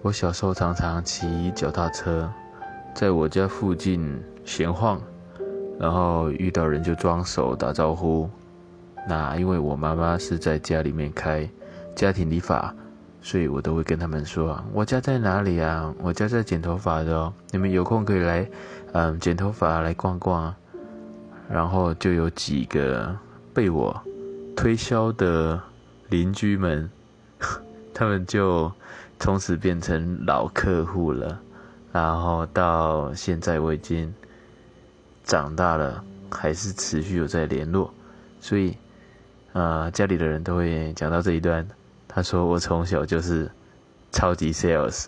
[0.00, 2.30] 我小时候常常骑脚踏车，
[2.94, 5.00] 在我家附近闲晃，
[5.78, 8.30] 然后遇到人就装手打招呼。
[9.08, 11.48] 那因为我妈妈是在家里面开
[11.96, 12.72] 家庭理发，
[13.20, 15.92] 所以我都会跟他们说：“我家在哪里啊？
[16.00, 18.48] 我家在剪头发的哦，你们有空可以来，
[18.92, 20.54] 嗯，剪头发来逛逛。”
[21.50, 23.16] 然后就有几个
[23.52, 23.98] 被我
[24.54, 25.60] 推销的
[26.10, 26.88] 邻居们，
[27.98, 28.70] 他们就。
[29.20, 31.40] 从此变成老客户了，
[31.90, 34.14] 然后到现在我已经
[35.24, 37.92] 长大了，还是持续有在联络，
[38.40, 38.76] 所以，
[39.54, 41.66] 呃，家里的人都会讲到这一段。
[42.06, 43.50] 他说我从小就是
[44.12, 45.06] 超级 sales。